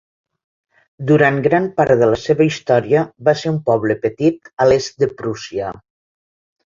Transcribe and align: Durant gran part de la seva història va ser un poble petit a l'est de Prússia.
Durant 1.09 1.35
gran 1.47 1.67
part 1.81 1.93
de 1.99 2.07
la 2.13 2.17
seva 2.21 2.47
història 2.49 3.03
va 3.29 3.37
ser 3.43 3.53
un 3.55 3.61
poble 3.69 3.99
petit 4.07 4.53
a 4.65 4.71
l'est 4.71 5.01
de 5.05 5.11
Prússia. 5.21 5.71